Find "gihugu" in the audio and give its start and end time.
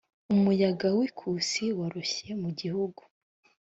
2.59-3.01